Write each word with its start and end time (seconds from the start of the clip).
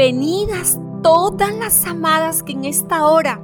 bienvenidas 0.00 0.78
todas 1.02 1.54
las 1.56 1.84
amadas 1.84 2.42
que 2.42 2.52
en 2.52 2.64
esta 2.64 3.06
hora 3.06 3.38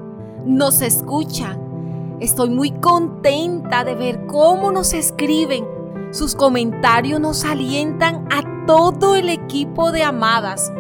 nos 0.47 0.81
escuchan. 0.81 2.17
Estoy 2.19 2.49
muy 2.49 2.71
contenta 2.71 3.85
de 3.85 3.95
ver 3.95 4.27
cómo 4.27 4.73
nos 4.73 4.95
escriben. 4.95 5.67
Sus 6.13 6.35
comentarios 6.35 7.21
nos 7.21 7.45
alientan 7.45 8.27
a 8.31 8.65
todo 8.67 9.17
el 9.17 9.29
equipo 9.29 9.93
de 9.93 10.03
amadas. 10.03 10.73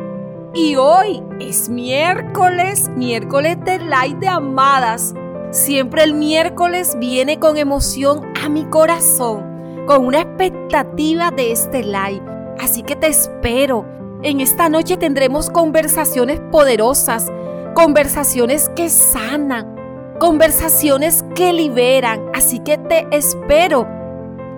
Y 0.54 0.76
hoy 0.76 1.22
es 1.40 1.68
miércoles, 1.68 2.88
miércoles 2.96 3.58
de 3.66 3.78
light 3.78 4.16
de 4.16 4.28
amadas. 4.28 5.12
Siempre 5.50 6.04
el 6.04 6.14
miércoles 6.14 6.96
viene 6.98 7.38
con 7.38 7.58
emoción 7.58 8.22
a 8.42 8.48
mi 8.48 8.64
corazón, 8.64 9.84
con 9.86 10.06
una 10.06 10.22
expectativa 10.22 11.30
de 11.30 11.52
este 11.52 11.82
live. 11.82 12.22
Así 12.58 12.82
que 12.82 12.96
te 12.96 13.08
espero. 13.08 13.84
En 14.22 14.40
esta 14.40 14.68
noche 14.68 14.96
tendremos 14.96 15.50
conversaciones 15.50 16.40
poderosas, 16.50 17.30
conversaciones 17.74 18.68
que 18.70 18.88
sanan, 18.88 19.76
conversaciones 20.18 21.24
que 21.34 21.52
liberan. 21.52 22.30
Así 22.34 22.60
que 22.60 22.78
te 22.78 23.06
espero 23.10 23.86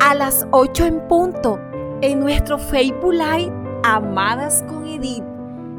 a 0.01 0.15
las 0.15 0.47
8 0.53 0.87
en 0.87 1.09
punto 1.09 1.59
en 2.01 2.21
nuestro 2.21 2.59
Facebook 2.59 3.13
Live 3.13 3.53
Amadas 3.85 4.65
con 4.69 4.87
Edith. 4.87 5.25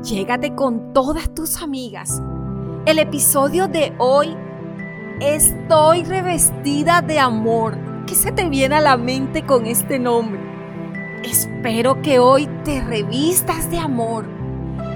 Llégate 0.03 0.55
con 0.55 0.93
todas 0.93 1.33
tus 1.33 1.61
amigas. 1.61 2.21
El 2.85 2.99
episodio 2.99 3.67
de 3.67 3.93
hoy, 3.97 4.35
Estoy 5.19 6.05
revestida 6.05 7.01
de 7.01 7.19
amor. 7.19 7.77
¿Qué 8.07 8.15
se 8.15 8.31
te 8.31 8.47
viene 8.47 8.75
a 8.75 8.81
la 8.81 8.95
mente 8.95 9.45
con 9.45 9.65
este 9.65 9.99
nombre? 9.99 10.48
Espero 11.23 12.01
que 12.01 12.19
hoy 12.19 12.47
te 12.63 12.81
revistas 12.81 13.69
de 13.69 13.77
amor. 13.77 14.25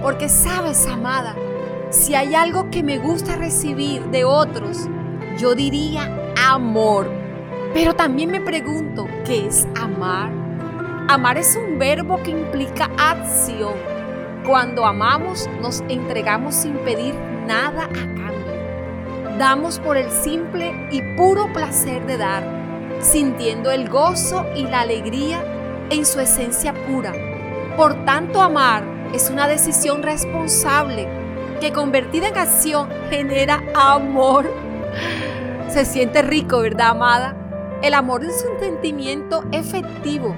Porque 0.01 0.29
sabes, 0.29 0.87
amada, 0.87 1.35
si 1.89 2.15
hay 2.15 2.33
algo 2.33 2.69
que 2.69 2.81
me 2.81 2.97
gusta 2.97 3.35
recibir 3.35 4.03
de 4.05 4.23
otros, 4.23 4.87
yo 5.37 5.53
diría 5.53 6.09
amor. 6.47 7.11
Pero 7.73 7.93
también 7.93 8.31
me 8.31 8.39
pregunto, 8.39 9.07
¿qué 9.25 9.47
es 9.47 9.67
amar? 9.75 10.31
Amar 11.09 11.37
es 11.37 11.57
un 11.57 11.77
verbo 11.77 12.21
que 12.23 12.31
implica 12.31 12.89
acción. 12.97 13.73
Cuando 14.45 14.85
amamos, 14.85 15.49
nos 15.61 15.81
entregamos 15.89 16.55
sin 16.55 16.75
pedir 16.79 17.15
nada 17.45 17.85
a 17.85 17.89
cambio. 17.89 19.37
Damos 19.37 19.79
por 19.79 19.97
el 19.97 20.09
simple 20.09 20.87
y 20.91 21.01
puro 21.17 21.51
placer 21.51 22.05
de 22.05 22.17
dar, 22.17 22.43
sintiendo 23.01 23.71
el 23.71 23.89
gozo 23.89 24.45
y 24.55 24.63
la 24.63 24.81
alegría 24.81 25.43
en 25.89 26.05
su 26.05 26.19
esencia 26.19 26.73
pura. 26.87 27.13
Por 27.75 28.05
tanto, 28.05 28.41
amar 28.41 28.83
es 29.13 29.29
una 29.29 29.47
decisión 29.47 30.03
responsable 30.03 31.07
que 31.59 31.71
convertida 31.71 32.27
en 32.27 32.37
acción 32.37 32.89
genera 33.09 33.63
amor. 33.73 34.51
Se 35.69 35.85
siente 35.85 36.21
rico, 36.21 36.59
¿verdad, 36.59 36.89
amada? 36.89 37.35
El 37.81 37.93
amor 37.93 38.23
es 38.23 38.45
un 38.49 38.59
sentimiento 38.59 39.43
efectivo 39.51 40.35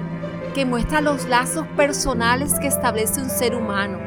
que 0.53 0.65
muestra 0.65 1.01
los 1.01 1.27
lazos 1.27 1.67
personales 1.75 2.53
que 2.59 2.67
establece 2.67 3.21
un 3.21 3.29
ser 3.29 3.55
humano. 3.55 3.99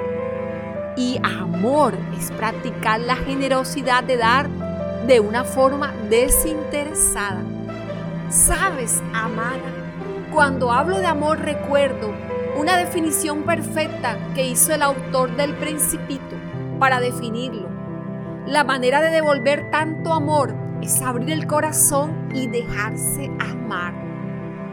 Y 0.97 1.21
amor 1.23 1.95
es 2.19 2.31
practicar 2.33 3.01
la 3.01 3.17
generosidad 3.17 4.03
de 4.03 4.17
dar 4.17 4.49
de 5.07 5.21
una 5.21 5.45
forma 5.45 5.93
desinteresada. 6.09 7.43
Sabes, 8.31 9.03
amada, 9.15 9.88
cuando 10.33 10.73
hablo 10.73 10.99
de 10.99 11.07
amor 11.07 11.41
recuerdo 11.41 12.13
una 12.57 12.77
definición 12.77 13.45
perfecta 13.45 14.19
que 14.35 14.47
hizo 14.49 14.75
el 14.75 14.83
autor 14.83 15.37
del 15.37 15.55
Principito 15.55 16.37
para 16.79 17.01
definirlo. 17.01 17.69
La 18.47 18.65
manera 18.65 19.01
de 19.01 19.11
devolver 19.11 19.71
tanto 19.71 20.13
amor 20.13 20.55
es 20.83 21.01
abrir 21.03 21.31
el 21.31 21.47
corazón 21.47 22.29
y 22.35 22.47
dejarse 22.47 23.31
amar. 23.39 23.95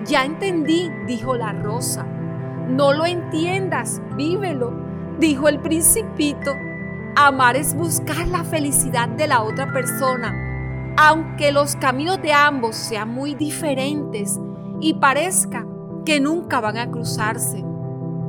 Ya 0.05 0.25
entendí, 0.25 0.91
dijo 1.07 1.35
la 1.35 1.51
rosa. 1.53 2.03
No 2.67 2.93
lo 2.93 3.05
entiendas, 3.05 4.01
vívelo, 4.15 4.73
dijo 5.19 5.47
el 5.47 5.59
principito. 5.59 6.55
Amar 7.15 7.55
es 7.55 7.75
buscar 7.75 8.27
la 8.27 8.43
felicidad 8.43 9.07
de 9.09 9.27
la 9.27 9.41
otra 9.43 9.71
persona, 9.71 10.95
aunque 10.97 11.51
los 11.51 11.75
caminos 11.75 12.21
de 12.21 12.33
ambos 12.33 12.75
sean 12.75 13.09
muy 13.09 13.35
diferentes 13.35 14.39
y 14.85 14.93
parezca 14.93 15.65
que 16.05 16.19
nunca 16.19 16.61
van 16.61 16.77
a 16.77 16.91
cruzarse. 16.91 17.65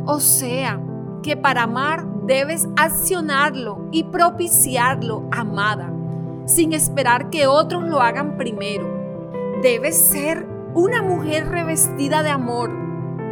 O 0.06 0.20
sea, 0.20 0.80
que 1.22 1.36
para 1.36 1.64
amar 1.64 2.06
debes 2.22 2.66
accionarlo 2.78 3.86
y 3.92 4.04
propiciarlo, 4.04 5.28
amada, 5.32 5.92
sin 6.46 6.72
esperar 6.72 7.28
que 7.28 7.46
otros 7.46 7.86
lo 7.86 8.00
hagan 8.00 8.38
primero. 8.38 8.86
Debes 9.62 9.98
ser 9.98 10.46
una 10.72 11.02
mujer 11.02 11.46
revestida 11.46 12.22
de 12.22 12.30
amor 12.30 12.70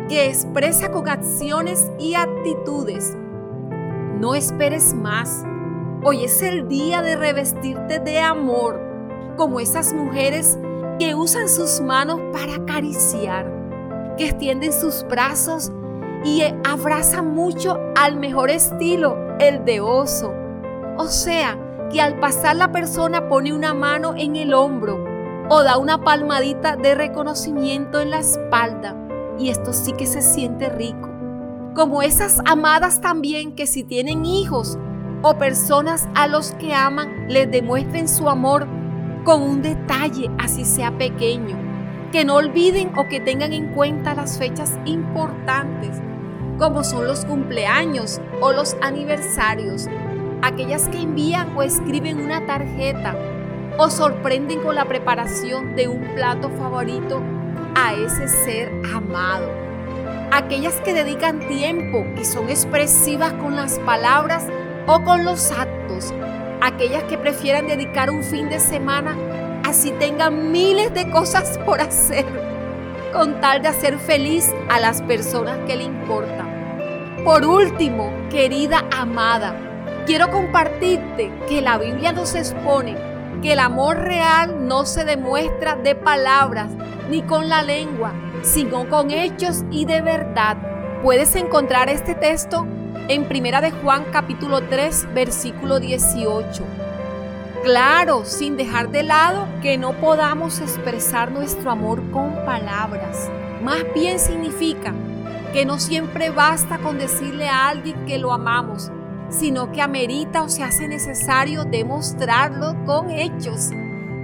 que 0.07 0.27
expresa 0.27 0.91
con 0.91 1.09
acciones 1.09 1.91
y 1.99 2.17
actitudes. 2.17 3.17
No 4.21 4.35
esperes 4.35 4.93
más. 4.93 5.47
Hoy 6.03 6.25
es 6.25 6.43
el 6.43 6.69
día 6.69 7.01
de 7.01 7.17
revestirte 7.17 8.01
de 8.01 8.21
amor, 8.21 8.79
como 9.39 9.61
esas 9.61 9.95
mujeres 9.95 10.59
que 10.99 11.15
usan 11.15 11.49
sus 11.49 11.81
manos 11.81 12.21
para 12.33 12.57
acariciar, 12.57 13.51
que 14.17 14.27
extienden 14.27 14.73
sus 14.73 15.05
brazos 15.09 15.73
y 16.25 16.43
abraza 16.69 17.23
mucho 17.23 17.79
al 17.97 18.17
mejor 18.17 18.51
estilo, 18.51 19.17
el 19.39 19.65
de 19.65 19.81
oso. 19.81 20.33
O 20.97 21.07
sea, 21.07 21.59
que 21.91 22.01
al 22.01 22.19
pasar 22.19 22.57
la 22.57 22.73
persona 22.73 23.29
pone 23.29 23.53
una 23.53 23.75
mano 23.75 24.15
en 24.17 24.37
el 24.37 24.55
hombro 24.55 25.05
o 25.49 25.63
da 25.63 25.77
una 25.77 26.03
palmadita 26.03 26.77
de 26.77 26.95
reconocimiento 26.95 28.01
en 28.01 28.11
la 28.11 28.21
espalda. 28.21 28.97
Y 29.39 29.51
esto 29.51 29.73
sí 29.73 29.93
que 29.93 30.07
se 30.07 30.23
siente 30.23 30.69
rico. 30.69 31.11
Como 31.75 32.03
esas 32.03 32.41
amadas 32.47 33.01
también 33.01 33.55
que 33.55 33.67
si 33.67 33.83
tienen 33.83 34.25
hijos 34.25 34.79
o 35.23 35.37
personas 35.37 36.09
a 36.15 36.29
los 36.29 36.53
que 36.53 36.73
aman, 36.73 37.27
les 37.29 37.51
demuestren 37.51 38.09
su 38.09 38.29
amor 38.29 38.67
con 39.25 39.43
un 39.43 39.63
detalle, 39.63 40.31
así 40.39 40.65
sea 40.65 40.97
pequeño. 40.97 41.57
Que 42.13 42.25
no 42.25 42.37
olviden 42.37 42.93
o 42.97 43.09
que 43.09 43.19
tengan 43.19 43.53
en 43.53 43.73
cuenta 43.73 44.15
las 44.15 44.39
fechas 44.39 44.79
importantes 44.85 46.01
como 46.59 46.85
son 46.85 47.07
los 47.07 47.25
cumpleaños 47.25 48.21
o 48.41 48.53
los 48.53 48.77
aniversarios, 48.81 49.89
aquellas 50.43 50.89
que 50.89 50.99
envían 50.99 51.57
o 51.57 51.63
escriben 51.63 52.21
una 52.21 52.47
tarjeta 52.47 53.17
o 53.77 53.91
sorprenden 53.91 54.61
con 54.61 54.77
la 54.77 54.85
preparación 54.85 55.75
de 55.75 55.89
un 55.89 56.15
plato 56.15 56.49
favorito 56.51 57.21
a 57.75 57.95
ese 57.95 58.29
ser 58.29 58.73
amado. 58.95 59.51
Aquellas 60.31 60.75
que 60.83 60.95
dedican 60.95 61.41
tiempo 61.49 62.05
y 62.21 62.25
son 62.25 62.49
expresivas 62.49 63.33
con 63.35 63.57
las 63.57 63.79
palabras 63.81 64.47
o 64.87 65.03
con 65.03 65.25
los 65.25 65.51
actos. 65.51 66.13
Aquellas 66.65 67.03
que 67.05 67.19
prefieran 67.19 67.67
dedicar 67.67 68.11
un 68.11 68.25
fin 68.25 68.49
de 68.49 68.59
semana 68.59 69.15
así 69.67 69.91
tengan 69.99 70.51
miles 70.51 70.95
de 70.95 71.11
cosas 71.11 71.59
por 71.59 71.83
hacer 71.83 72.25
con 73.13 73.39
tal 73.43 73.61
de 73.61 73.69
hacer 73.69 73.99
feliz 73.99 74.51
a 74.71 74.81
las 74.81 75.03
personas 75.03 75.59
que 75.67 75.77
le 75.77 75.85
importan. 75.85 77.23
Por 77.23 77.45
último, 77.45 78.11
querida 78.31 78.83
amada, 78.97 79.55
quiero 80.07 80.31
compartirte 80.31 81.31
que 81.51 81.61
la 81.61 81.77
Biblia 81.77 82.13
nos 82.13 82.35
expone 82.35 82.97
que 83.43 83.53
el 83.53 83.59
amor 83.59 83.99
real 83.99 84.67
no 84.67 84.87
se 84.87 85.05
demuestra 85.05 85.77
de 85.77 85.95
palabras 85.95 86.71
ni 87.11 87.21
con 87.21 87.51
la 87.51 87.63
lengua, 87.63 88.15
sino 88.41 88.89
con 88.89 89.11
hechos 89.11 89.65
y 89.71 89.85
de 89.85 90.01
verdad. 90.01 90.57
Puedes 91.03 91.37
encontrar 91.37 91.91
este 91.91 92.15
texto 92.15 92.67
en 93.09 93.27
Primera 93.27 93.61
de 93.61 93.71
Juan 93.71 94.05
capítulo 94.13 94.63
3 94.63 95.09
versículo 95.13 95.79
18. 95.79 96.65
Claro, 97.63 98.25
sin 98.25 98.57
dejar 98.57 98.91
de 98.91 99.03
lado 99.03 99.47
que 99.61 99.77
no 99.77 99.93
podamos 99.93 100.61
expresar 100.61 101.31
nuestro 101.31 101.71
amor 101.71 102.03
con 102.11 102.33
palabras. 102.47 103.31
Más 103.63 103.85
bien 103.95 104.19
significa 104.19 104.95
que 105.53 105.67
no 105.67 105.79
siempre 105.79 106.31
basta 106.31 106.79
con 106.79 106.99
decirle 106.99 107.49
a 107.49 107.69
alguien 107.69 108.07
que 108.07 108.19
lo 108.19 108.33
amamos, 108.33 108.91
sino 109.29 109.71
que 109.71 109.83
amerita 109.83 110.43
o 110.43 110.49
se 110.49 110.63
hace 110.63 110.89
necesario 110.89 111.65
demostrarlo 111.65 112.75
con 112.87 113.11
hechos. 113.11 113.71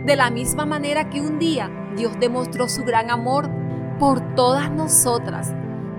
De 0.07 0.17
la 0.17 0.31
misma 0.31 0.65
manera 0.65 1.11
que 1.11 1.21
un 1.21 1.39
día 1.39 1.71
Dios 1.97 2.13
demostró 2.19 2.69
su 2.69 2.83
gran 2.85 3.11
amor 3.11 3.51
por 3.99 4.35
todas 4.35 4.71
nosotras, 4.71 5.53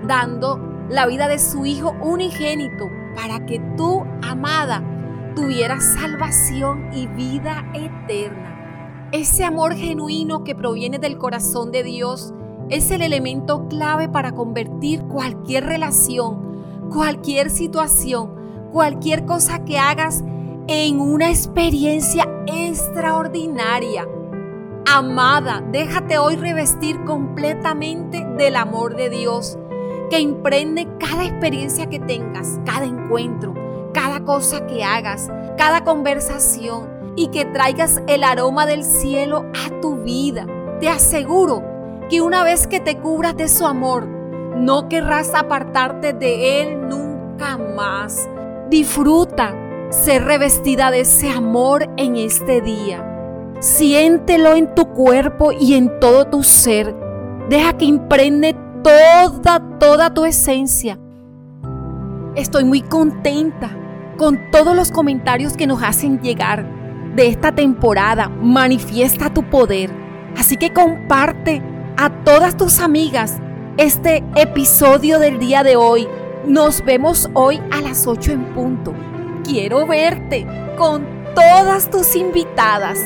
dando 0.04 0.71
la 0.88 1.06
vida 1.06 1.28
de 1.28 1.38
su 1.38 1.66
Hijo 1.66 1.94
unigénito 2.02 2.90
para 3.14 3.44
que 3.46 3.60
tú, 3.76 4.04
amada, 4.22 4.82
tuviera 5.34 5.80
salvación 5.80 6.90
y 6.92 7.06
vida 7.06 7.64
eterna. 7.74 9.08
Ese 9.12 9.44
amor 9.44 9.74
genuino 9.74 10.44
que 10.44 10.54
proviene 10.54 10.98
del 10.98 11.18
corazón 11.18 11.70
de 11.70 11.82
Dios 11.82 12.32
es 12.70 12.90
el 12.90 13.02
elemento 13.02 13.68
clave 13.68 14.08
para 14.08 14.32
convertir 14.32 15.02
cualquier 15.02 15.66
relación, 15.66 16.88
cualquier 16.90 17.50
situación, 17.50 18.34
cualquier 18.72 19.26
cosa 19.26 19.64
que 19.64 19.78
hagas 19.78 20.24
en 20.68 21.00
una 21.00 21.28
experiencia 21.28 22.26
extraordinaria. 22.46 24.06
Amada, 24.90 25.62
déjate 25.70 26.18
hoy 26.18 26.36
revestir 26.36 27.02
completamente 27.04 28.24
del 28.38 28.56
amor 28.56 28.96
de 28.96 29.10
Dios, 29.10 29.58
que 30.12 30.20
imprende 30.20 30.86
cada 30.98 31.24
experiencia 31.24 31.86
que 31.86 31.98
tengas, 31.98 32.60
cada 32.66 32.84
encuentro, 32.84 33.54
cada 33.94 34.22
cosa 34.26 34.66
que 34.66 34.84
hagas, 34.84 35.30
cada 35.56 35.84
conversación 35.84 37.14
y 37.16 37.28
que 37.28 37.46
traigas 37.46 38.02
el 38.08 38.22
aroma 38.22 38.66
del 38.66 38.84
cielo 38.84 39.46
a 39.54 39.80
tu 39.80 40.02
vida. 40.02 40.46
Te 40.80 40.90
aseguro 40.90 41.62
que 42.10 42.20
una 42.20 42.44
vez 42.44 42.66
que 42.66 42.78
te 42.78 42.98
cubras 42.98 43.38
de 43.38 43.48
su 43.48 43.64
amor, 43.64 44.06
no 44.06 44.86
querrás 44.90 45.34
apartarte 45.34 46.12
de 46.12 46.60
él 46.60 46.88
nunca 46.90 47.56
más. 47.56 48.28
Disfruta 48.68 49.56
ser 49.88 50.24
revestida 50.24 50.90
de 50.90 51.00
ese 51.00 51.30
amor 51.30 51.88
en 51.96 52.16
este 52.16 52.60
día. 52.60 53.56
Siéntelo 53.60 54.56
en 54.56 54.74
tu 54.74 54.90
cuerpo 54.90 55.52
y 55.52 55.72
en 55.72 56.00
todo 56.00 56.26
tu 56.26 56.42
ser. 56.42 56.94
Deja 57.48 57.78
que 57.78 57.86
impregne 57.86 58.54
toda, 58.82 59.78
toda 59.78 60.12
tu 60.12 60.24
esencia. 60.24 60.98
Estoy 62.34 62.64
muy 62.64 62.82
contenta 62.82 63.70
con 64.16 64.50
todos 64.50 64.74
los 64.74 64.90
comentarios 64.90 65.56
que 65.56 65.66
nos 65.66 65.82
hacen 65.82 66.20
llegar 66.20 66.64
de 67.14 67.26
esta 67.28 67.52
temporada. 67.52 68.28
Manifiesta 68.28 69.32
tu 69.32 69.42
poder. 69.44 69.90
Así 70.36 70.56
que 70.56 70.72
comparte 70.72 71.62
a 71.96 72.10
todas 72.24 72.56
tus 72.56 72.80
amigas 72.80 73.38
este 73.76 74.24
episodio 74.36 75.18
del 75.18 75.38
día 75.38 75.62
de 75.62 75.76
hoy. 75.76 76.08
Nos 76.46 76.84
vemos 76.84 77.30
hoy 77.34 77.60
a 77.70 77.80
las 77.80 78.06
8 78.06 78.32
en 78.32 78.44
punto. 78.54 78.94
Quiero 79.44 79.86
verte 79.86 80.46
con 80.76 81.06
todas 81.34 81.90
tus 81.90 82.16
invitadas. 82.16 82.98